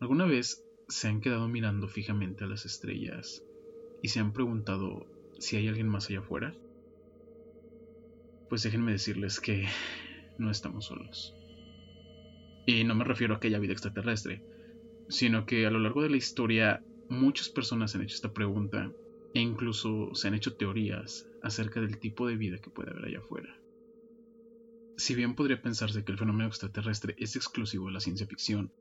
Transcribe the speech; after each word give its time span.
¿Alguna 0.00 0.26
vez 0.26 0.64
se 0.88 1.08
han 1.08 1.20
quedado 1.20 1.48
mirando 1.48 1.88
fijamente 1.88 2.44
a 2.44 2.46
las 2.46 2.66
estrellas 2.66 3.42
y 4.02 4.08
se 4.08 4.20
han 4.20 4.32
preguntado 4.32 5.06
si 5.38 5.56
hay 5.56 5.68
alguien 5.68 5.88
más 5.88 6.08
allá 6.08 6.20
afuera? 6.20 6.54
Pues 8.48 8.62
déjenme 8.62 8.92
decirles 8.92 9.40
que 9.40 9.66
no 10.38 10.50
estamos 10.50 10.86
solos. 10.86 11.34
Y 12.66 12.84
no 12.84 12.94
me 12.94 13.04
refiero 13.04 13.34
a 13.34 13.40
que 13.40 13.48
haya 13.48 13.58
vida 13.58 13.72
extraterrestre, 13.72 14.42
sino 15.08 15.46
que 15.46 15.66
a 15.66 15.70
lo 15.70 15.78
largo 15.78 16.02
de 16.02 16.10
la 16.10 16.16
historia 16.16 16.82
muchas 17.08 17.48
personas 17.48 17.94
han 17.94 18.02
hecho 18.02 18.16
esta 18.16 18.32
pregunta 18.32 18.90
e 19.34 19.40
incluso 19.40 20.14
se 20.14 20.28
han 20.28 20.34
hecho 20.34 20.56
teorías 20.56 21.28
acerca 21.42 21.80
del 21.80 21.98
tipo 21.98 22.26
de 22.26 22.36
vida 22.36 22.58
que 22.58 22.70
puede 22.70 22.90
haber 22.90 23.06
allá 23.06 23.18
afuera. 23.18 23.54
Si 24.96 25.14
bien 25.14 25.34
podría 25.34 25.60
pensarse 25.60 26.04
que 26.04 26.12
el 26.12 26.18
fenómeno 26.18 26.48
extraterrestre 26.48 27.14
es 27.18 27.36
exclusivo 27.36 27.86
de 27.86 27.92
la 27.92 28.00
ciencia 28.00 28.26
ficción, 28.26 28.72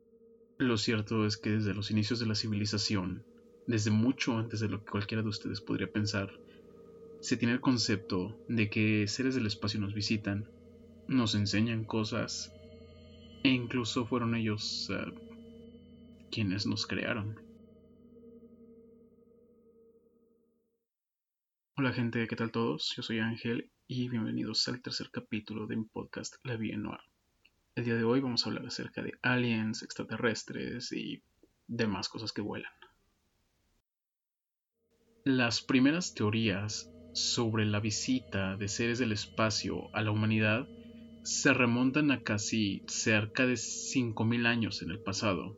lo 0.57 0.77
cierto 0.77 1.25
es 1.25 1.38
que 1.38 1.52
desde 1.52 1.73
los 1.73 1.91
inicios 1.91 2.20
de 2.20 2.25
la 2.25 2.35
civilización, 2.35 3.23
desde 3.67 3.91
mucho 3.91 4.38
antes 4.38 4.59
de 4.59 4.70
lo 4.70 4.79
que 4.84 4.91
cualquiera 4.91 5.23
de 5.23 5.29
ustedes 5.29 5.62
podría 5.62 5.91
pensar, 5.91 6.31
se 7.21 7.38
tiene 7.38 7.53
el 7.53 7.62
concepto 7.62 8.38
de 8.49 8.70
que 8.70 9.07
seres 9.07 9.35
del 9.35 9.48
espacio 9.48 9.79
nos 9.79 9.93
visitan, 9.93 10.49
nos 11.07 11.35
enseñan 11.35 11.85
cosas 11.85 12.53
e 13.43 13.49
incluso 13.49 14.05
fueron 14.05 14.35
ellos 14.35 14.89
eh, 14.91 15.05
quienes 16.31 16.65
nos 16.65 16.85
crearon. 16.85 17.40
Hola 21.76 21.91
gente, 21.91 22.27
¿qué 22.27 22.35
tal 22.35 22.51
todos? 22.51 22.93
Yo 22.95 23.04
soy 23.04 23.20
Ángel 23.20 23.71
y 23.88 24.07
bienvenidos 24.09 24.67
al 24.67 24.81
tercer 24.81 25.09
capítulo 25.12 25.65
de 25.65 25.77
mi 25.77 25.85
podcast 25.85 26.35
La 26.43 26.55
Vie 26.55 26.77
Noir. 26.77 27.12
El 27.76 27.86
día 27.86 27.95
de 27.95 28.04
hoy 28.04 28.20
vamos 28.20 28.45
a 28.45 28.50
hablar 28.50 28.68
acerca 28.68 29.02
de 29.02 29.13
aliens, 29.23 29.82
extraterrestres 29.82 30.91
y 30.91 31.23
demás 31.66 32.07
cosas 32.07 32.32
que 32.32 32.41
vuelan. 32.41 32.71
Las 35.24 35.63
primeras 35.63 36.13
teorías 36.13 36.91
sobre 37.13 37.65
la 37.65 37.80
visita 37.80 38.57
de 38.57 38.68
seres 38.68 38.99
del 38.99 39.12
espacio 39.12 39.90
a 39.96 40.04
la 40.04 40.12
humanidad 40.12 40.68
se 41.24 41.52
remontan 41.52 42.12
a 42.12 42.21
casi 42.21 42.84
cerca 42.88 43.48
de 43.48 43.55
5.000 43.55 44.46
años 44.46 44.84
en 44.84 44.91
el 44.91 44.99
pasado, 44.99 45.58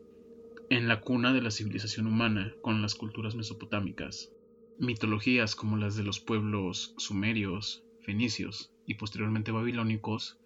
en 0.69 0.88
la 0.88 1.02
cuna 1.02 1.33
de 1.33 1.41
la 1.41 1.52
civilización 1.52 2.07
humana 2.07 2.55
con 2.61 2.81
las 2.81 2.95
culturas 2.95 3.35
mesopotámicas. 3.35 4.31
Mitologías 4.79 5.53
como 5.53 5.75
las 5.75 5.97
de 5.97 6.03
los 6.03 6.22
pueblos 6.22 6.94
sumerios, 6.97 7.83
fenicios 8.00 8.72
y 8.85 8.94
posteriormente 8.94 9.52
babilónicos 9.52 10.39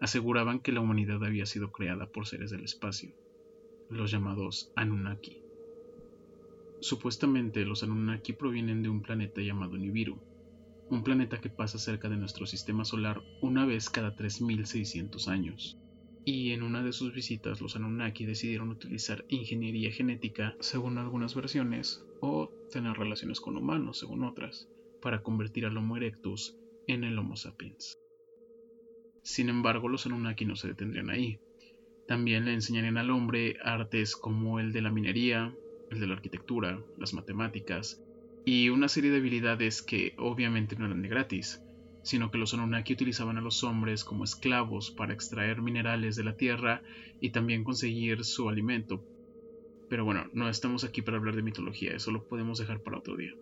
aseguraban 0.00 0.60
que 0.60 0.72
la 0.72 0.80
humanidad 0.80 1.22
había 1.24 1.46
sido 1.46 1.70
creada 1.72 2.06
por 2.06 2.26
seres 2.26 2.50
del 2.50 2.64
espacio, 2.64 3.14
los 3.90 4.10
llamados 4.10 4.72
Anunnaki. 4.74 5.42
Supuestamente 6.80 7.64
los 7.66 7.82
Anunnaki 7.82 8.32
provienen 8.32 8.82
de 8.82 8.88
un 8.88 9.02
planeta 9.02 9.42
llamado 9.42 9.76
Nibiru, 9.76 10.18
un 10.88 11.04
planeta 11.04 11.40
que 11.40 11.50
pasa 11.50 11.78
cerca 11.78 12.08
de 12.08 12.16
nuestro 12.16 12.46
sistema 12.46 12.84
solar 12.84 13.22
una 13.42 13.66
vez 13.66 13.90
cada 13.90 14.16
3600 14.16 15.28
años. 15.28 15.78
Y 16.24 16.52
en 16.52 16.62
una 16.62 16.82
de 16.82 16.92
sus 16.92 17.14
visitas 17.14 17.60
los 17.60 17.76
Anunnaki 17.76 18.24
decidieron 18.24 18.70
utilizar 18.70 19.24
ingeniería 19.28 19.92
genética, 19.92 20.56
según 20.60 20.98
algunas 20.98 21.34
versiones, 21.34 22.04
o 22.20 22.50
tener 22.70 22.96
relaciones 22.96 23.40
con 23.40 23.56
humanos, 23.56 23.98
según 23.98 24.24
otras, 24.24 24.68
para 25.00 25.22
convertir 25.22 25.66
al 25.66 25.76
Homo 25.76 25.96
erectus 25.96 26.56
en 26.86 27.04
el 27.04 27.18
Homo 27.18 27.36
sapiens. 27.36 27.98
Sin 29.22 29.48
embargo, 29.48 29.88
los 29.88 30.06
Anunnaki 30.06 30.44
no 30.44 30.56
se 30.56 30.68
detendrían 30.68 31.10
ahí. 31.10 31.40
También 32.06 32.44
le 32.44 32.54
enseñarían 32.54 32.98
al 32.98 33.10
hombre 33.10 33.56
artes 33.62 34.16
como 34.16 34.60
el 34.60 34.72
de 34.72 34.82
la 34.82 34.90
minería, 34.90 35.56
el 35.90 36.00
de 36.00 36.06
la 36.06 36.14
arquitectura, 36.14 36.84
las 36.96 37.14
matemáticas 37.14 38.02
y 38.44 38.68
una 38.70 38.88
serie 38.88 39.10
de 39.10 39.18
habilidades 39.18 39.82
que 39.82 40.14
obviamente 40.18 40.76
no 40.76 40.86
eran 40.86 41.02
de 41.02 41.08
gratis, 41.08 41.62
sino 42.02 42.30
que 42.30 42.38
los 42.38 42.54
Anunnaki 42.54 42.94
utilizaban 42.94 43.38
a 43.38 43.42
los 43.42 43.62
hombres 43.64 44.04
como 44.04 44.24
esclavos 44.24 44.92
para 44.96 45.14
extraer 45.14 45.62
minerales 45.62 46.16
de 46.16 46.24
la 46.24 46.36
tierra 46.36 46.82
y 47.20 47.30
también 47.32 47.64
conseguir 47.64 48.24
su 48.24 48.48
alimento, 48.48 49.04
pero 49.88 50.04
bueno, 50.04 50.28
no 50.32 50.48
estamos 50.48 50.84
aquí 50.84 51.02
para 51.02 51.18
hablar 51.18 51.36
de 51.36 51.42
mitología, 51.42 51.92
eso 51.92 52.10
lo 52.12 52.24
podemos 52.24 52.58
dejar 52.58 52.80
para 52.82 52.98
otro 52.98 53.16
día. 53.16 53.32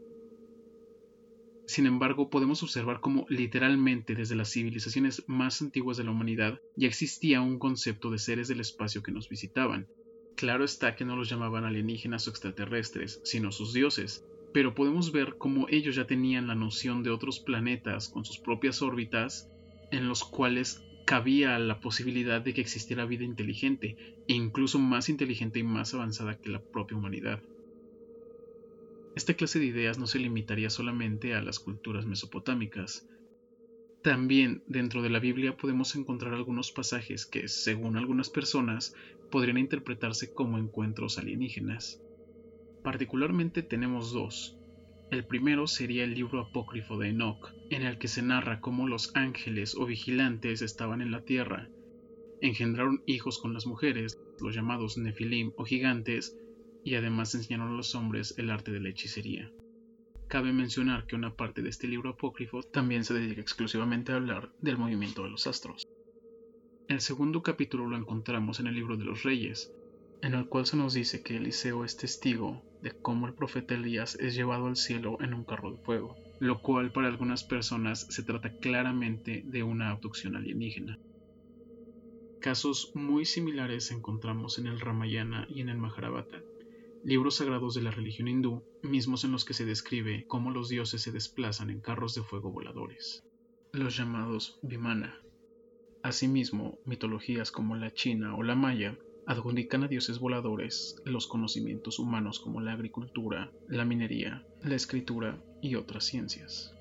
Sin 1.68 1.84
embargo, 1.84 2.30
podemos 2.30 2.62
observar 2.62 3.00
cómo 3.00 3.26
literalmente 3.28 4.14
desde 4.14 4.34
las 4.34 4.50
civilizaciones 4.50 5.22
más 5.26 5.60
antiguas 5.60 5.98
de 5.98 6.04
la 6.04 6.12
humanidad 6.12 6.58
ya 6.76 6.88
existía 6.88 7.42
un 7.42 7.58
concepto 7.58 8.10
de 8.10 8.18
seres 8.18 8.48
del 8.48 8.60
espacio 8.60 9.02
que 9.02 9.12
nos 9.12 9.28
visitaban. 9.28 9.86
Claro 10.34 10.64
está 10.64 10.96
que 10.96 11.04
no 11.04 11.14
los 11.14 11.28
llamaban 11.28 11.66
alienígenas 11.66 12.26
o 12.26 12.30
extraterrestres, 12.30 13.20
sino 13.22 13.52
sus 13.52 13.74
dioses, 13.74 14.24
pero 14.54 14.74
podemos 14.74 15.12
ver 15.12 15.34
cómo 15.36 15.66
ellos 15.68 15.94
ya 15.94 16.06
tenían 16.06 16.46
la 16.46 16.54
noción 16.54 17.02
de 17.02 17.10
otros 17.10 17.38
planetas 17.38 18.08
con 18.08 18.24
sus 18.24 18.38
propias 18.38 18.80
órbitas 18.80 19.50
en 19.90 20.08
los 20.08 20.24
cuales 20.24 20.80
cabía 21.04 21.58
la 21.58 21.80
posibilidad 21.80 22.40
de 22.40 22.54
que 22.54 22.62
existiera 22.62 23.04
vida 23.04 23.24
inteligente, 23.24 23.98
e 24.26 24.32
incluso 24.32 24.78
más 24.78 25.10
inteligente 25.10 25.58
y 25.58 25.64
más 25.64 25.92
avanzada 25.92 26.38
que 26.38 26.48
la 26.48 26.62
propia 26.62 26.96
humanidad. 26.96 27.42
Esta 29.18 29.34
clase 29.34 29.58
de 29.58 29.66
ideas 29.66 29.98
no 29.98 30.06
se 30.06 30.20
limitaría 30.20 30.70
solamente 30.70 31.34
a 31.34 31.42
las 31.42 31.58
culturas 31.58 32.06
mesopotámicas. 32.06 33.04
También 34.00 34.62
dentro 34.68 35.02
de 35.02 35.10
la 35.10 35.18
Biblia 35.18 35.56
podemos 35.56 35.96
encontrar 35.96 36.34
algunos 36.34 36.70
pasajes 36.70 37.26
que, 37.26 37.48
según 37.48 37.96
algunas 37.96 38.30
personas, 38.30 38.94
podrían 39.32 39.58
interpretarse 39.58 40.32
como 40.32 40.56
encuentros 40.56 41.18
alienígenas. 41.18 42.00
Particularmente 42.84 43.64
tenemos 43.64 44.12
dos, 44.12 44.56
el 45.10 45.26
primero 45.26 45.66
sería 45.66 46.04
el 46.04 46.14
libro 46.14 46.38
apócrifo 46.38 46.96
de 46.96 47.08
Enoch, 47.08 47.50
en 47.70 47.82
el 47.82 47.98
que 47.98 48.06
se 48.06 48.22
narra 48.22 48.60
cómo 48.60 48.86
los 48.86 49.10
ángeles 49.16 49.74
o 49.74 49.84
vigilantes 49.84 50.62
estaban 50.62 51.02
en 51.02 51.10
la 51.10 51.22
tierra, 51.22 51.68
engendraron 52.40 53.02
hijos 53.04 53.40
con 53.40 53.52
las 53.52 53.66
mujeres, 53.66 54.16
los 54.40 54.54
llamados 54.54 54.96
nefilim 54.96 55.50
o 55.56 55.64
gigantes, 55.64 56.36
y 56.88 56.94
además 56.94 57.34
enseñaron 57.34 57.68
a 57.68 57.76
los 57.76 57.94
hombres 57.94 58.34
el 58.38 58.48
arte 58.48 58.72
de 58.72 58.80
la 58.80 58.88
hechicería. 58.88 59.52
Cabe 60.26 60.54
mencionar 60.54 61.06
que 61.06 61.16
una 61.16 61.36
parte 61.36 61.60
de 61.60 61.68
este 61.68 61.86
libro 61.86 62.08
apócrifo 62.08 62.62
también 62.62 63.04
se 63.04 63.12
dedica 63.12 63.42
exclusivamente 63.42 64.10
a 64.10 64.16
hablar 64.16 64.50
del 64.62 64.78
movimiento 64.78 65.22
de 65.22 65.28
los 65.28 65.46
astros. 65.46 65.86
El 66.88 67.02
segundo 67.02 67.42
capítulo 67.42 67.86
lo 67.86 67.98
encontramos 67.98 68.58
en 68.58 68.68
el 68.68 68.74
libro 68.74 68.96
de 68.96 69.04
los 69.04 69.22
reyes, 69.22 69.70
en 70.22 70.32
el 70.32 70.48
cual 70.48 70.64
se 70.64 70.78
nos 70.78 70.94
dice 70.94 71.22
que 71.22 71.36
Eliseo 71.36 71.84
es 71.84 71.98
testigo 71.98 72.62
de 72.82 72.92
cómo 72.92 73.26
el 73.26 73.34
profeta 73.34 73.74
Elías 73.74 74.14
es 74.14 74.34
llevado 74.34 74.66
al 74.66 74.76
cielo 74.76 75.18
en 75.20 75.34
un 75.34 75.44
carro 75.44 75.72
de 75.72 75.82
fuego, 75.82 76.16
lo 76.40 76.62
cual 76.62 76.90
para 76.90 77.08
algunas 77.08 77.44
personas 77.44 78.06
se 78.08 78.22
trata 78.22 78.56
claramente 78.56 79.42
de 79.44 79.62
una 79.62 79.90
abducción 79.90 80.36
alienígena. 80.36 80.98
Casos 82.40 82.92
muy 82.94 83.26
similares 83.26 83.90
encontramos 83.90 84.58
en 84.58 84.68
el 84.68 84.80
Ramayana 84.80 85.46
y 85.50 85.60
en 85.60 85.68
el 85.68 85.76
Mahabharata, 85.76 86.40
libros 87.04 87.36
sagrados 87.36 87.74
de 87.74 87.82
la 87.82 87.90
religión 87.90 88.28
hindú, 88.28 88.64
mismos 88.82 89.24
en 89.24 89.32
los 89.32 89.44
que 89.44 89.54
se 89.54 89.64
describe 89.64 90.26
cómo 90.26 90.50
los 90.50 90.68
dioses 90.68 91.02
se 91.02 91.12
desplazan 91.12 91.70
en 91.70 91.80
carros 91.80 92.14
de 92.14 92.22
fuego 92.22 92.50
voladores, 92.50 93.24
los 93.72 93.96
llamados 93.96 94.58
Vimana. 94.62 95.20
Asimismo, 96.02 96.78
mitologías 96.84 97.50
como 97.50 97.76
la 97.76 97.92
china 97.92 98.36
o 98.36 98.42
la 98.42 98.54
maya 98.54 98.98
adjudican 99.26 99.84
a 99.84 99.88
dioses 99.88 100.18
voladores 100.18 100.96
los 101.04 101.26
conocimientos 101.26 101.98
humanos 101.98 102.40
como 102.40 102.60
la 102.60 102.72
agricultura, 102.72 103.52
la 103.68 103.84
minería, 103.84 104.46
la 104.62 104.74
escritura 104.74 105.42
y 105.60 105.74
otras 105.74 106.04
ciencias. 106.04 106.74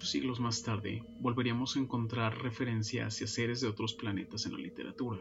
Siglos 0.00 0.40
más 0.40 0.62
tarde, 0.62 1.02
volveríamos 1.18 1.76
a 1.76 1.80
encontrar 1.80 2.42
referencias 2.42 3.08
hacia 3.08 3.26
seres 3.26 3.60
de 3.60 3.68
otros 3.68 3.94
planetas 3.94 4.46
en 4.46 4.52
la 4.52 4.58
literatura. 4.58 5.20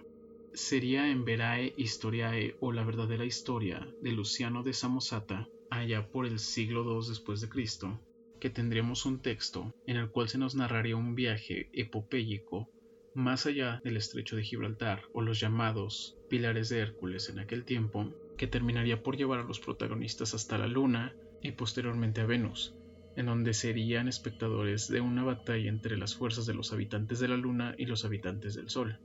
Sería 0.54 1.10
en 1.10 1.25
Verae 1.25 1.74
Historiae 1.78 2.56
o 2.60 2.72
la 2.72 2.84
verdadera 2.84 3.24
historia 3.24 3.88
de 4.01 4.12
Luciano 4.12 4.63
de 4.63 4.74
Samosata, 4.74 5.48
allá 5.69 6.07
por 6.10 6.25
el 6.25 6.40
siglo 6.40 6.84
II 6.84 7.07
después 7.07 7.42
de 7.42 7.50
Cristo, 7.50 8.01
que 8.40 8.50
tendríamos 8.50 9.06
un 9.06 9.22
texto 9.22 9.74
en 9.86 9.98
el 9.98 10.10
cual 10.10 10.28
se 10.28 10.38
nos 10.38 10.56
narraría 10.56 10.96
un 10.96 11.13
viaje 11.13 11.69
epopéyico 11.74 12.68
más 13.13 13.46
allá 13.46 13.80
del 13.84 13.98
estrecho 13.98 14.36
de 14.36 14.44
Gibraltar 14.44 15.04
o 15.13 15.22
los 15.22 15.40
llamados 15.40 16.18
pilares 16.30 16.69
de 16.69 16.80
Hércules 16.80 17.30
en 17.30 17.40
aquel 17.40 17.63
tiempo, 17.63 18.12
que 18.38 18.48
terminaría 18.48 19.04
por 19.04 19.18
llevar 19.18 19.40
a 19.40 19.44
los 19.44 19.60
protagonistas 19.60 20.34
hasta 20.34 20.57
la 20.57 20.68
Luna 20.68 21.16
y 21.42 21.51
posteriormente 21.51 22.22
a 22.22 22.25
Venus, 22.25 22.75
en 23.16 23.28
donde 23.28 23.54
serían 23.54 24.07
espectadores 24.07 24.88
de 24.88 25.01
una 25.01 25.24
batalla 25.24 25.69
entre 25.69 25.98
las 25.98 26.16
fuerzas 26.16 26.46
de 26.46 26.54
los 26.54 26.72
habitantes 26.74 27.19
de 27.19 27.28
la 27.28 27.38
Luna 27.38 27.75
y 27.78 27.86
los 27.86 28.06
habitantes 28.06 28.56
del 28.56 28.69
Sol. 28.69 29.00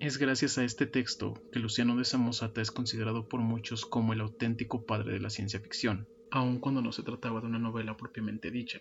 Es 0.00 0.18
gracias 0.18 0.58
a 0.58 0.64
este 0.64 0.86
texto 0.86 1.34
que 1.52 1.60
Luciano 1.60 1.96
de 1.96 2.04
Samosata 2.04 2.60
es 2.60 2.70
considerado 2.70 3.28
por 3.28 3.40
muchos 3.40 3.86
como 3.86 4.12
el 4.12 4.20
auténtico 4.20 4.84
padre 4.84 5.12
de 5.12 5.20
la 5.20 5.30
ciencia 5.30 5.60
ficción, 5.60 6.06
aun 6.30 6.58
cuando 6.58 6.82
no 6.82 6.92
se 6.92 7.02
trataba 7.02 7.40
de 7.40 7.46
una 7.46 7.58
novela 7.58 7.96
propiamente 7.96 8.50
dicha 8.50 8.80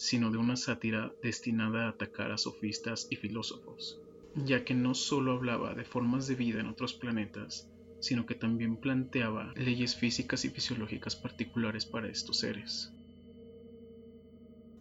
sino 0.00 0.30
de 0.30 0.38
una 0.38 0.56
sátira 0.56 1.12
destinada 1.22 1.84
a 1.84 1.88
atacar 1.90 2.32
a 2.32 2.38
sofistas 2.38 3.06
y 3.10 3.16
filósofos, 3.16 4.00
ya 4.34 4.64
que 4.64 4.72
no 4.72 4.94
solo 4.94 5.32
hablaba 5.32 5.74
de 5.74 5.84
formas 5.84 6.26
de 6.26 6.36
vida 6.36 6.58
en 6.58 6.68
otros 6.68 6.94
planetas, 6.94 7.68
sino 8.00 8.24
que 8.24 8.34
también 8.34 8.78
planteaba 8.78 9.52
leyes 9.56 9.94
físicas 9.94 10.46
y 10.46 10.48
fisiológicas 10.48 11.16
particulares 11.16 11.84
para 11.84 12.08
estos 12.08 12.38
seres. 12.38 12.94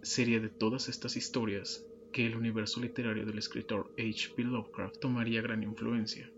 Sería 0.02 0.40
de 0.40 0.48
todas 0.48 0.88
estas 0.88 1.18
historias 1.18 1.86
que 2.12 2.26
el 2.26 2.36
universo 2.36 2.82
literario 2.82 3.26
del 3.26 3.38
escritor 3.38 3.94
H.P. 3.98 4.44
Lovecraft 4.44 5.00
tomaría 5.00 5.42
gran 5.42 5.64
influencia, 5.64 6.30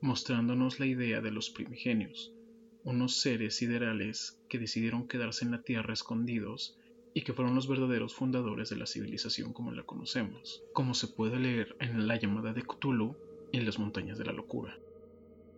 mostrándonos 0.00 0.80
la 0.80 0.86
idea 0.86 1.20
de 1.20 1.30
los 1.30 1.50
primigenios, 1.50 2.32
unos 2.84 3.20
seres 3.20 3.56
siderales 3.56 4.40
que 4.48 4.58
decidieron 4.58 5.06
quedarse 5.06 5.44
en 5.44 5.50
la 5.50 5.62
Tierra 5.62 5.92
escondidos 5.92 6.78
y 7.12 7.22
que 7.22 7.32
fueron 7.32 7.54
los 7.54 7.68
verdaderos 7.68 8.14
fundadores 8.14 8.70
de 8.70 8.76
la 8.76 8.86
civilización 8.86 9.52
como 9.52 9.72
la 9.72 9.82
conocemos, 9.82 10.62
como 10.72 10.94
se 10.94 11.08
puede 11.08 11.38
leer 11.38 11.76
en 11.80 12.06
La 12.06 12.16
llamada 12.16 12.52
de 12.52 12.62
Cthulhu 12.62 13.16
y 13.52 13.58
en 13.58 13.66
las 13.66 13.78
montañas 13.78 14.18
de 14.18 14.24
la 14.24 14.32
locura. 14.32 14.78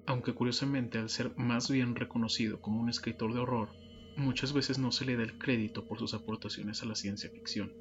Aunque 0.07 0.35
curiosamente 0.35 0.99
al 0.99 1.11
ser 1.11 1.37
más 1.37 1.71
bien 1.71 1.95
reconocido 1.95 2.61
como 2.61 2.81
un 2.81 2.89
escritor 2.89 3.35
de 3.35 3.41
horror, 3.41 3.69
muchas 4.17 4.53
veces 4.53 4.79
no 4.79 4.93
se 4.93 5.05
le 5.05 5.17
da 5.17 5.23
el 5.23 5.39
crédito 5.39 5.87
por 5.87 5.99
sus 5.99 6.15
aportaciones 6.15 6.83
a 6.83 6.87
la 6.87 6.95
ciencia 6.95 7.31
ficción. 7.31 7.73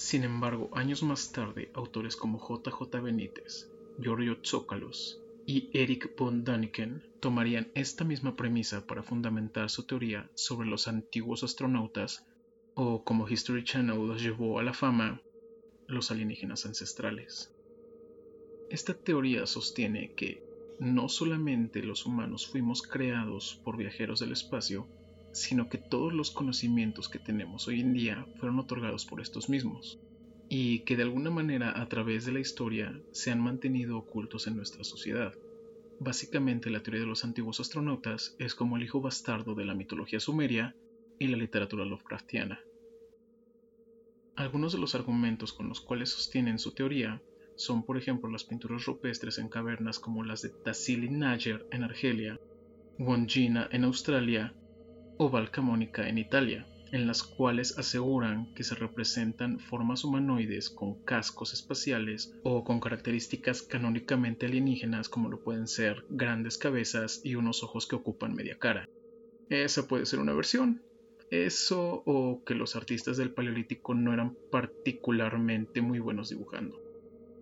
Sin 0.00 0.24
embargo, 0.24 0.70
años 0.72 1.02
más 1.02 1.30
tarde, 1.30 1.70
autores 1.74 2.16
como 2.16 2.38
J.J. 2.38 3.00
Benítez, 3.02 3.70
Giorgio 3.98 4.40
Tsoukalos 4.40 5.20
y 5.44 5.68
Eric 5.74 6.16
von 6.16 6.42
Daniken 6.42 7.04
tomarían 7.20 7.70
esta 7.74 8.02
misma 8.02 8.34
premisa 8.34 8.86
para 8.86 9.02
fundamentar 9.02 9.68
su 9.68 9.84
teoría 9.84 10.30
sobre 10.34 10.66
los 10.66 10.88
antiguos 10.88 11.44
astronautas 11.44 12.26
o 12.74 13.04
como 13.04 13.28
History 13.28 13.62
Channel 13.62 14.08
los 14.08 14.22
llevó 14.22 14.58
a 14.58 14.62
la 14.62 14.72
fama, 14.72 15.20
los 15.86 16.10
alienígenas 16.10 16.64
ancestrales. 16.64 17.54
Esta 18.70 18.94
teoría 18.94 19.44
sostiene 19.44 20.14
que 20.14 20.42
no 20.78 21.10
solamente 21.10 21.82
los 21.82 22.06
humanos 22.06 22.46
fuimos 22.46 22.80
creados 22.80 23.60
por 23.64 23.76
viajeros 23.76 24.20
del 24.20 24.32
espacio, 24.32 24.88
sino 25.32 25.68
que 25.68 25.78
todos 25.78 26.12
los 26.12 26.30
conocimientos 26.30 27.08
que 27.08 27.18
tenemos 27.18 27.68
hoy 27.68 27.80
en 27.80 27.92
día 27.92 28.26
fueron 28.38 28.58
otorgados 28.58 29.06
por 29.06 29.20
estos 29.20 29.48
mismos, 29.48 29.98
y 30.48 30.80
que 30.80 30.96
de 30.96 31.04
alguna 31.04 31.30
manera 31.30 31.80
a 31.80 31.88
través 31.88 32.24
de 32.26 32.32
la 32.32 32.40
historia 32.40 33.00
se 33.12 33.30
han 33.30 33.40
mantenido 33.40 33.96
ocultos 33.96 34.46
en 34.46 34.56
nuestra 34.56 34.82
sociedad. 34.82 35.32
Básicamente 36.00 36.70
la 36.70 36.82
teoría 36.82 37.02
de 37.02 37.06
los 37.06 37.24
antiguos 37.24 37.60
astronautas 37.60 38.34
es 38.38 38.54
como 38.54 38.76
el 38.76 38.82
hijo 38.82 39.00
bastardo 39.00 39.54
de 39.54 39.64
la 39.64 39.74
mitología 39.74 40.18
sumeria 40.18 40.74
y 41.18 41.28
la 41.28 41.36
literatura 41.36 41.84
Lovecraftiana. 41.84 42.60
Algunos 44.34 44.72
de 44.72 44.78
los 44.78 44.94
argumentos 44.94 45.52
con 45.52 45.68
los 45.68 45.80
cuales 45.80 46.08
sostienen 46.08 46.58
su 46.58 46.72
teoría 46.72 47.22
son 47.56 47.84
por 47.84 47.98
ejemplo 47.98 48.30
las 48.30 48.44
pinturas 48.44 48.86
rupestres 48.86 49.38
en 49.38 49.50
cavernas 49.50 50.00
como 50.00 50.24
las 50.24 50.40
de 50.40 50.48
Tassili 50.48 51.10
Nager 51.10 51.66
en 51.70 51.84
Argelia, 51.84 52.40
Wongina 52.98 53.68
en 53.70 53.84
Australia 53.84 54.54
o 55.22 55.28
Valcamonica 55.28 56.08
en 56.08 56.16
Italia, 56.16 56.66
en 56.92 57.06
las 57.06 57.22
cuales 57.22 57.76
aseguran 57.76 58.46
que 58.54 58.64
se 58.64 58.74
representan 58.74 59.60
formas 59.60 60.02
humanoides 60.02 60.70
con 60.70 60.94
cascos 61.04 61.52
espaciales 61.52 62.32
o 62.42 62.64
con 62.64 62.80
características 62.80 63.60
canónicamente 63.60 64.46
alienígenas 64.46 65.10
como 65.10 65.28
lo 65.28 65.38
pueden 65.38 65.66
ser 65.66 66.06
grandes 66.08 66.56
cabezas 66.56 67.20
y 67.22 67.34
unos 67.34 67.62
ojos 67.62 67.86
que 67.86 67.96
ocupan 67.96 68.34
media 68.34 68.56
cara. 68.58 68.86
Esa 69.50 69.86
puede 69.86 70.06
ser 70.06 70.20
una 70.20 70.32
versión. 70.32 70.80
Eso 71.30 72.02
o 72.06 72.42
que 72.46 72.54
los 72.54 72.74
artistas 72.74 73.18
del 73.18 73.34
Paleolítico 73.34 73.92
no 73.92 74.14
eran 74.14 74.38
particularmente 74.50 75.82
muy 75.82 75.98
buenos 75.98 76.30
dibujando. 76.30 76.78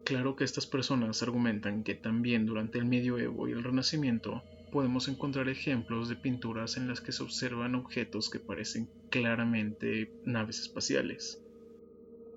Claro 0.02 0.34
que 0.34 0.42
estas 0.42 0.66
personas 0.66 1.22
argumentan 1.22 1.84
que 1.84 1.94
también 1.94 2.44
durante 2.44 2.78
el 2.78 2.86
medioevo 2.86 3.46
y 3.46 3.52
el 3.52 3.62
renacimiento 3.62 4.42
podemos 4.70 5.08
encontrar 5.08 5.48
ejemplos 5.48 6.08
de 6.08 6.16
pinturas 6.16 6.76
en 6.76 6.88
las 6.88 7.00
que 7.00 7.12
se 7.12 7.22
observan 7.22 7.74
objetos 7.74 8.30
que 8.30 8.38
parecen 8.38 8.88
claramente 9.10 10.12
naves 10.24 10.60
espaciales. 10.60 11.42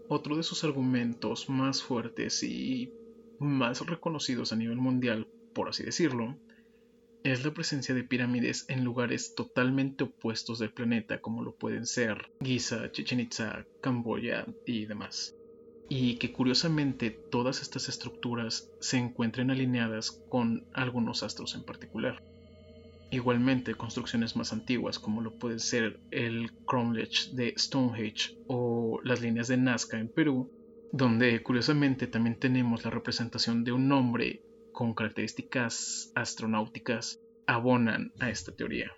Otro 0.08 0.38
de 0.38 0.44
sus 0.44 0.64
argumentos 0.64 1.50
más 1.50 1.84
fuertes 1.84 2.44
y 2.44 2.92
más 3.40 3.86
reconocidos 3.86 4.52
a 4.52 4.56
nivel 4.56 4.78
mundial, 4.78 5.28
por 5.54 5.70
así 5.70 5.84
decirlo, 5.84 6.38
es 7.24 7.46
la 7.46 7.54
presencia 7.54 7.94
de 7.94 8.04
pirámides 8.04 8.66
en 8.68 8.84
lugares 8.84 9.36
totalmente 9.36 10.06
opuestos 10.06 10.60
del 10.60 10.74
planeta 10.74 11.22
como 11.22 11.44
lo 11.44 11.56
pueden 11.56 11.86
ser 11.86 12.32
Giza, 12.44 12.92
Chichen 12.92 13.20
Itza, 13.20 13.66
Camboya 13.82 14.46
y 14.66 14.86
demás 14.86 15.36
y 15.94 16.16
que 16.16 16.32
curiosamente 16.32 17.12
todas 17.12 17.62
estas 17.62 17.90
estructuras 17.90 18.72
se 18.80 18.96
encuentren 18.96 19.52
alineadas 19.52 20.12
con 20.30 20.66
algunos 20.72 21.22
astros 21.22 21.54
en 21.54 21.64
particular. 21.64 22.24
Igualmente, 23.12 23.76
construcciones 23.76 24.38
más 24.38 24.54
antiguas 24.54 25.00
como 25.00 25.20
lo 25.20 25.38
puede 25.38 25.60
ser 25.60 26.00
el 26.12 26.54
Cromlech 26.66 27.32
de 27.32 27.54
Stonehenge 27.58 28.38
o 28.48 29.02
las 29.04 29.20
líneas 29.20 29.50
de 29.50 29.58
Nazca 29.58 30.00
en 30.00 30.08
Perú, 30.08 30.50
donde 30.94 31.44
curiosamente 31.44 32.08
también 32.08 32.40
tenemos 32.40 32.86
la 32.86 32.90
representación 32.90 33.66
de 33.66 33.74
un 33.74 33.92
hombre 33.92 34.46
con 34.72 34.94
características 34.94 36.14
astronáuticas, 36.16 37.20
abonan 37.48 38.14
a 38.22 38.30
esta 38.30 38.56
teoría. 38.56 38.94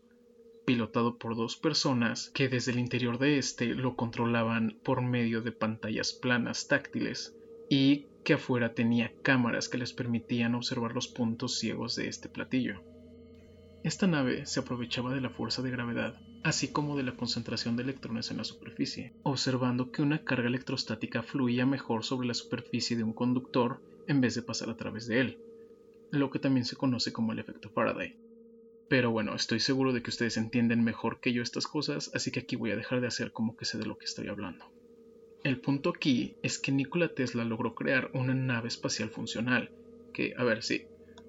pilotado 0.65 1.17
por 1.17 1.35
dos 1.35 1.57
personas 1.57 2.29
que 2.33 2.49
desde 2.49 2.71
el 2.71 2.79
interior 2.79 3.19
de 3.19 3.37
este 3.37 3.75
lo 3.75 3.95
controlaban 3.95 4.79
por 4.83 5.01
medio 5.01 5.41
de 5.41 5.51
pantallas 5.51 6.13
planas 6.13 6.67
táctiles 6.67 7.35
y 7.69 8.07
que 8.23 8.33
afuera 8.33 8.73
tenía 8.73 9.11
cámaras 9.21 9.69
que 9.69 9.77
les 9.77 9.93
permitían 9.93 10.55
observar 10.55 10.93
los 10.93 11.07
puntos 11.07 11.59
ciegos 11.59 11.95
de 11.95 12.07
este 12.07 12.29
platillo. 12.29 12.81
Esta 13.83 14.07
nave 14.07 14.45
se 14.45 14.61
aprovechaba 14.61 15.13
de 15.13 15.19
la 15.19 15.29
fuerza 15.29 15.61
de 15.61 15.71
gravedad, 15.71 16.17
así 16.43 16.69
como 16.69 16.95
de 16.95 17.03
la 17.03 17.17
concentración 17.17 17.75
de 17.75 17.83
electrones 17.83 18.31
en 18.31 18.37
la 18.37 18.45
superficie, 18.45 19.13
observando 19.23 19.91
que 19.91 20.01
una 20.01 20.23
carga 20.23 20.47
electrostática 20.47 21.21
fluía 21.21 21.65
mejor 21.65 22.05
sobre 22.05 22.27
la 22.27 22.33
superficie 22.33 22.95
de 22.95 23.03
un 23.03 23.11
conductor 23.11 23.81
en 24.07 24.21
vez 24.21 24.35
de 24.35 24.41
pasar 24.41 24.69
a 24.69 24.77
través 24.77 25.07
de 25.07 25.19
él, 25.19 25.37
lo 26.11 26.29
que 26.29 26.39
también 26.39 26.65
se 26.65 26.77
conoce 26.77 27.11
como 27.11 27.33
el 27.33 27.39
efecto 27.39 27.69
Faraday. 27.69 28.15
Pero 28.93 29.09
bueno, 29.09 29.33
estoy 29.33 29.59
seguro 29.59 29.91
de 29.91 30.03
que 30.03 30.11
ustedes 30.11 30.37
entienden 30.37 30.83
mejor 30.83 31.19
que 31.19 31.33
yo 31.33 31.41
estas 31.41 31.65
cosas, 31.65 32.11
así 32.13 32.29
que 32.29 32.41
aquí 32.41 32.55
voy 32.55 32.69
a 32.69 32.75
dejar 32.75 33.01
de 33.01 33.07
hacer 33.07 33.31
como 33.31 33.57
que 33.57 33.65
sé 33.65 33.79
de 33.79 33.87
lo 33.87 33.97
que 33.97 34.05
estoy 34.05 34.27
hablando. 34.27 34.71
El 35.43 35.59
punto 35.59 35.89
aquí 35.89 36.35
es 36.43 36.59
que 36.59 36.71
Nikola 36.71 37.07
Tesla 37.07 37.43
logró 37.43 37.73
crear 37.73 38.11
una 38.13 38.35
nave 38.35 38.67
espacial 38.67 39.09
funcional, 39.09 39.71
que, 40.13 40.35
a 40.37 40.43
ver, 40.43 40.61
sí, 40.61 40.85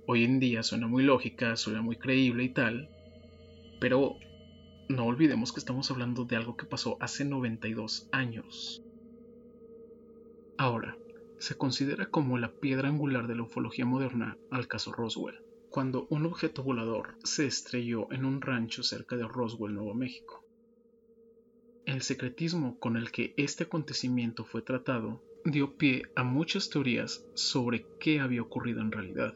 hoy 0.07 0.25
en 0.25 0.41
día 0.41 0.63
suena 0.63 0.89
muy 0.89 1.05
lógica, 1.05 1.57
suena 1.57 1.81
muy 1.81 1.97
creíble 1.97 2.45
y 2.45 2.51
tal, 2.51 2.91
pero 3.81 4.17
no 4.91 5.07
olvidemos 5.07 5.51
que 5.55 5.61
estamos 5.61 5.91
hablando 5.91 6.27
de 6.27 6.37
algo 6.37 6.59
que 6.59 6.67
pasó 6.67 6.99
hace 7.01 7.25
92 7.25 8.11
años. 8.13 8.85
Ahora, 10.59 10.99
se 11.39 11.57
considera 11.57 12.11
como 12.11 12.37
la 12.37 12.53
piedra 12.53 12.91
angular 12.91 13.27
de 13.27 13.37
la 13.37 13.45
ufología 13.45 13.87
moderna 13.87 14.37
al 14.51 14.69
caso 14.69 14.93
Roswell, 14.93 15.44
cuando 15.75 16.07
un 16.09 16.25
objeto 16.25 16.63
volador 16.63 17.19
se 17.25 17.47
estrelló 17.47 18.07
en 18.13 18.25
un 18.25 18.41
rancho 18.41 18.85
cerca 18.85 19.17
de 19.17 19.27
Roswell, 19.27 19.75
Nuevo 19.75 19.93
México. 19.93 20.45
El 21.85 22.03
secretismo 22.03 22.79
con 22.79 22.97
el 22.97 23.11
que 23.11 23.35
este 23.37 23.65
acontecimiento 23.65 24.45
fue 24.45 24.63
tratado 24.63 25.21
dio 25.45 25.77
pie 25.77 26.05
a 26.15 26.23
muchas 26.23 26.71
teorías 26.71 27.27
sobre 27.35 27.89
qué 27.99 28.21
había 28.21 28.43
ocurrido 28.43 28.83
en 28.83 28.93
realidad. 28.93 29.35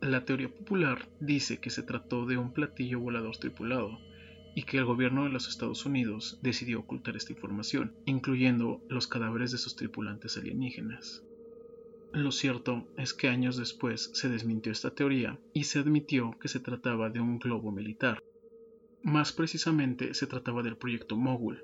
La 0.00 0.24
teoría 0.24 0.48
popular 0.48 1.06
dice 1.20 1.60
que 1.60 1.68
se 1.68 1.82
trató 1.82 2.24
de 2.24 2.38
un 2.38 2.54
platillo 2.54 2.98
volador 3.00 3.36
tripulado 3.36 3.98
y 4.54 4.62
que 4.62 4.78
el 4.78 4.86
gobierno 4.86 5.24
de 5.24 5.30
los 5.30 5.48
Estados 5.48 5.84
Unidos 5.84 6.38
decidió 6.40 6.80
ocultar 6.80 7.14
esta 7.14 7.34
información, 7.34 7.94
incluyendo 8.06 8.80
los 8.88 9.06
cadáveres 9.06 9.52
de 9.52 9.58
sus 9.58 9.76
tripulantes 9.76 10.38
alienígenas. 10.38 11.22
Lo 12.12 12.32
cierto 12.32 12.86
es 12.96 13.12
que 13.12 13.28
años 13.28 13.56
después 13.56 14.10
se 14.14 14.28
desmintió 14.28 14.72
esta 14.72 14.94
teoría 14.94 15.38
y 15.52 15.64
se 15.64 15.78
admitió 15.78 16.36
que 16.40 16.48
se 16.48 16.60
trataba 16.60 17.10
de 17.10 17.20
un 17.20 17.38
globo 17.38 17.72
militar. 17.72 18.22
Más 19.02 19.32
precisamente 19.32 20.14
se 20.14 20.26
trataba 20.26 20.62
del 20.62 20.76
proyecto 20.76 21.16
Mogul, 21.16 21.62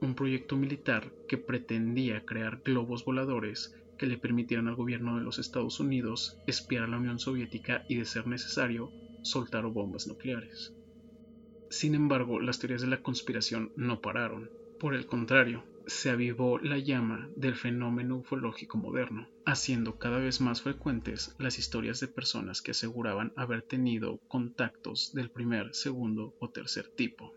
un 0.00 0.14
proyecto 0.14 0.56
militar 0.56 1.12
que 1.28 1.38
pretendía 1.38 2.24
crear 2.24 2.62
globos 2.64 3.04
voladores 3.04 3.74
que 3.98 4.06
le 4.06 4.18
permitieran 4.18 4.68
al 4.68 4.74
gobierno 4.74 5.16
de 5.16 5.22
los 5.22 5.38
Estados 5.38 5.78
Unidos 5.80 6.38
espiar 6.46 6.84
a 6.84 6.88
la 6.88 6.98
Unión 6.98 7.18
Soviética 7.18 7.84
y, 7.88 7.96
de 7.96 8.04
ser 8.04 8.26
necesario, 8.26 8.90
soltar 9.22 9.66
bombas 9.66 10.06
nucleares. 10.06 10.74
Sin 11.70 11.94
embargo, 11.94 12.40
las 12.40 12.58
teorías 12.58 12.82
de 12.82 12.88
la 12.88 13.02
conspiración 13.02 13.72
no 13.76 14.00
pararon. 14.00 14.50
Por 14.78 14.94
el 14.94 15.06
contrario, 15.06 15.64
se 15.86 16.10
avivó 16.10 16.58
la 16.58 16.78
llama 16.78 17.28
del 17.36 17.56
fenómeno 17.56 18.16
ufológico 18.16 18.78
moderno, 18.78 19.28
haciendo 19.44 19.96
cada 19.98 20.18
vez 20.18 20.40
más 20.40 20.62
frecuentes 20.62 21.34
las 21.38 21.58
historias 21.58 22.00
de 22.00 22.08
personas 22.08 22.62
que 22.62 22.72
aseguraban 22.72 23.32
haber 23.36 23.62
tenido 23.62 24.20
contactos 24.28 25.10
del 25.12 25.30
primer, 25.30 25.74
segundo 25.74 26.34
o 26.38 26.50
tercer 26.50 26.88
tipo. 26.94 27.32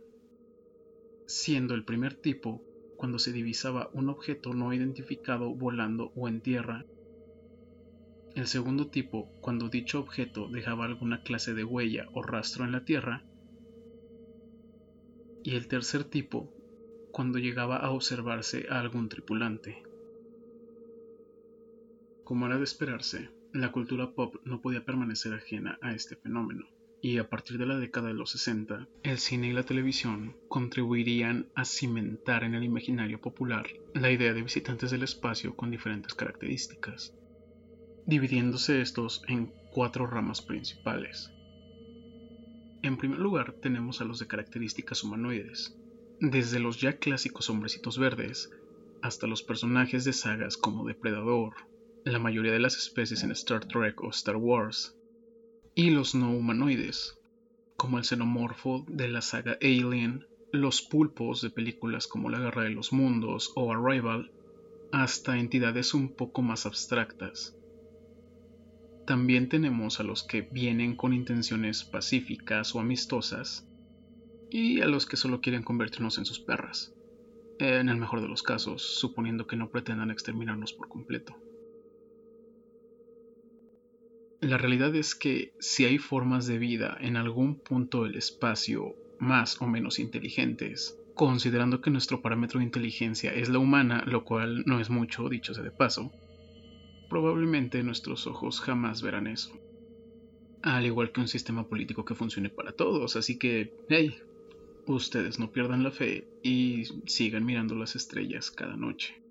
Siendo 1.27 1.73
el 1.73 1.85
primer 1.85 2.15
tipo 2.15 2.63
cuando 2.95 3.19
se 3.19 3.31
divisaba 3.31 3.89
un 3.93 4.09
objeto 4.09 4.53
no 4.53 4.73
identificado 4.73 5.53
volando 5.53 6.11
o 6.15 6.27
en 6.27 6.41
tierra, 6.41 6.85
el 8.35 8.47
segundo 8.47 8.89
tipo 8.89 9.31
cuando 9.39 9.69
dicho 9.69 9.99
objeto 9.99 10.47
dejaba 10.49 10.85
alguna 10.85 11.21
clase 11.21 11.53
de 11.53 11.63
huella 11.63 12.05
o 12.13 12.21
rastro 12.21 12.65
en 12.65 12.71
la 12.73 12.83
tierra, 12.83 13.25
y 15.41 15.55
el 15.55 15.67
tercer 15.67 16.03
tipo 16.03 16.54
cuando 17.15 17.39
llegaba 17.39 17.77
a 17.77 17.91
observarse 17.91 18.65
a 18.69 18.81
algún 18.81 19.07
tripulante. 19.07 19.81
Como 22.25 22.45
era 22.45 22.57
de 22.57 22.65
esperarse, 22.65 23.29
la 23.53 23.71
cultura 23.71 24.11
pop 24.11 24.35
no 24.43 24.59
podía 24.59 24.83
permanecer 24.83 25.33
ajena 25.33 25.79
a 25.81 25.93
este 25.93 26.17
fenómeno 26.17 26.65
y 27.01 27.17
a 27.17 27.29
partir 27.29 27.57
de 27.57 27.67
la 27.67 27.77
década 27.77 28.09
de 28.09 28.15
los 28.15 28.31
60, 28.31 28.89
el 29.03 29.17
cine 29.19 29.47
y 29.47 29.53
la 29.53 29.63
televisión 29.63 30.35
contribuirían 30.49 31.47
a 31.55 31.63
cimentar 31.63 32.43
en 32.43 32.53
el 32.53 32.65
imaginario 32.65 33.21
popular 33.21 33.65
la 33.93 34.11
idea 34.11 34.33
de 34.33 34.41
visitantes 34.41 34.91
del 34.91 35.03
espacio 35.03 35.55
con 35.55 35.71
diferentes 35.71 36.15
características, 36.15 37.13
dividiéndose 38.05 38.81
estos 38.81 39.21
en 39.29 39.53
cuatro 39.71 40.05
ramas 40.05 40.41
principales. 40.41 41.31
En 42.81 42.97
primer 42.97 43.19
lugar 43.19 43.53
tenemos 43.53 44.01
a 44.01 44.03
los 44.03 44.19
de 44.19 44.27
características 44.27 45.01
humanoides, 45.05 45.79
desde 46.19 46.59
los 46.59 46.79
ya 46.79 46.97
clásicos 46.97 47.49
hombrecitos 47.49 47.97
verdes 47.97 48.49
hasta 49.01 49.27
los 49.27 49.43
personajes 49.43 50.05
de 50.05 50.13
sagas 50.13 50.57
como 50.57 50.85
Depredador, 50.85 51.53
la 52.05 52.19
mayoría 52.19 52.51
de 52.51 52.59
las 52.59 52.77
especies 52.77 53.23
en 53.23 53.31
Star 53.31 53.65
Trek 53.65 54.01
o 54.01 54.09
Star 54.09 54.35
Wars, 54.35 54.95
y 55.75 55.89
los 55.91 56.15
no 56.15 56.31
humanoides, 56.31 57.19
como 57.77 57.97
el 57.97 58.05
xenomorfo 58.05 58.85
de 58.87 59.07
la 59.07 59.21
saga 59.21 59.57
Alien, 59.61 60.25
los 60.51 60.81
pulpos 60.81 61.41
de 61.41 61.49
películas 61.49 62.07
como 62.07 62.29
La 62.29 62.39
Guerra 62.39 62.63
de 62.63 62.69
los 62.69 62.93
Mundos 62.93 63.51
o 63.55 63.73
Arrival, 63.73 64.31
hasta 64.91 65.37
entidades 65.37 65.93
un 65.93 66.15
poco 66.15 66.41
más 66.41 66.65
abstractas. 66.65 67.55
También 69.05 69.49
tenemos 69.49 69.99
a 69.99 70.03
los 70.03 70.23
que 70.23 70.41
vienen 70.41 70.95
con 70.95 71.13
intenciones 71.13 71.83
pacíficas 71.83 72.73
o 72.73 72.79
amistosas 72.79 73.67
y 74.57 74.79
a 74.79 74.87
los 74.87 75.05
que 75.05 75.17
solo 75.17 75.41
quieren 75.41 75.63
convertirnos 75.63 76.17
en 76.17 76.23
sus 76.23 76.39
perras, 76.39 76.93
en 77.59 77.89
el 77.89 77.97
mejor 77.97 78.21
de 78.21 78.29
los 78.29 78.41
casos, 78.41 78.81
suponiendo 78.83 79.47
que 79.47 79.57
no 79.57 79.69
pretendan 79.69 80.11
exterminarnos 80.11 80.71
por 80.71 80.87
completo. 80.87 81.35
La 84.39 84.57
realidad 84.57 84.95
es 84.95 85.13
que 85.13 85.51
si 85.59 85.83
hay 85.83 85.97
formas 85.97 86.47
de 86.47 86.57
vida 86.57 86.95
en 87.01 87.17
algún 87.17 87.59
punto 87.59 88.03
del 88.03 88.15
espacio 88.15 88.95
más 89.19 89.61
o 89.61 89.67
menos 89.67 89.99
inteligentes, 89.99 90.97
considerando 91.15 91.81
que 91.81 91.91
nuestro 91.91 92.21
parámetro 92.21 92.59
de 92.59 92.65
inteligencia 92.65 93.33
es 93.33 93.49
la 93.49 93.59
humana, 93.59 94.05
lo 94.07 94.23
cual 94.23 94.63
no 94.65 94.79
es 94.79 94.89
mucho, 94.89 95.27
dicho 95.27 95.53
sea 95.53 95.65
de 95.65 95.71
paso, 95.71 96.13
probablemente 97.09 97.83
nuestros 97.83 98.25
ojos 98.25 98.61
jamás 98.61 99.01
verán 99.01 99.27
eso. 99.27 99.51
Al 100.61 100.85
igual 100.85 101.11
que 101.11 101.19
un 101.19 101.27
sistema 101.27 101.67
político 101.67 102.05
que 102.05 102.15
funcione 102.15 102.49
para 102.49 102.71
todos, 102.71 103.17
así 103.17 103.37
que, 103.37 103.73
hey, 103.89 104.15
ustedes 104.93 105.39
no 105.39 105.51
pierdan 105.51 105.83
la 105.83 105.91
fe 105.91 106.27
y 106.43 106.85
sigan 107.05 107.45
mirando 107.45 107.75
las 107.75 107.95
estrellas 107.95 108.51
cada 108.51 108.75
noche. 108.75 109.21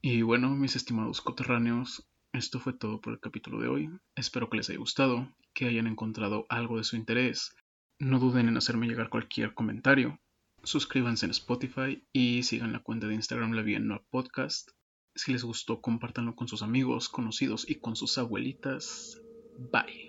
Y 0.00 0.22
bueno, 0.22 0.50
mis 0.50 0.76
estimados 0.76 1.20
coterráneos, 1.20 2.08
esto 2.32 2.60
fue 2.60 2.72
todo 2.72 3.00
por 3.00 3.12
el 3.12 3.20
capítulo 3.20 3.60
de 3.60 3.68
hoy. 3.68 3.90
Espero 4.14 4.48
que 4.48 4.56
les 4.56 4.70
haya 4.70 4.78
gustado, 4.78 5.34
que 5.54 5.66
hayan 5.66 5.86
encontrado 5.86 6.46
algo 6.48 6.78
de 6.78 6.84
su 6.84 6.96
interés. 6.96 7.54
No 7.98 8.18
duden 8.18 8.48
en 8.48 8.56
hacerme 8.56 8.86
llegar 8.86 9.10
cualquier 9.10 9.54
comentario. 9.54 10.20
Suscríbanse 10.62 11.26
en 11.26 11.32
Spotify 11.32 12.04
y 12.12 12.42
sigan 12.44 12.72
la 12.72 12.82
cuenta 12.82 13.06
de 13.06 13.14
Instagram 13.14 13.52
La 13.52 13.62
Vía 13.62 13.80
Podcast. 14.10 14.70
Si 15.14 15.32
les 15.32 15.42
gustó, 15.42 15.80
compártanlo 15.80 16.36
con 16.36 16.46
sus 16.46 16.62
amigos, 16.62 17.08
conocidos 17.08 17.68
y 17.68 17.76
con 17.76 17.96
sus 17.96 18.18
abuelitas. 18.18 19.20
Bye. 19.72 20.07